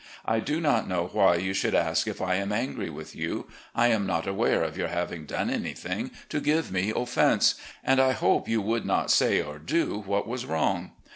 I 0.25 0.39
do 0.39 0.59
not 0.59 0.87
know 0.87 1.11
why 1.13 1.35
you 1.35 1.53
should 1.53 1.75
ask 1.75 2.07
if 2.07 2.23
I 2.23 2.33
am 2.33 2.51
angry 2.51 2.89
with 2.89 3.15
you. 3.15 3.45
I 3.75 3.89
am 3.89 4.07
not 4.07 4.25
aware 4.25 4.63
of 4.63 4.75
your 4.75 4.87
having 4.87 5.27
done 5.27 5.51
anything 5.51 6.09
to 6.29 6.39
give 6.41 6.71
me 6.71 6.91
offense, 6.95 7.53
and 7.83 7.99
I 7.99 8.13
hope 8.13 8.49
you 8.49 8.63
would 8.63 8.83
not 8.83 9.11
say 9.11 9.43
or 9.43 9.59
do 9.59 9.99
what 10.07 10.27
was 10.27 10.43
wrong. 10.43 10.93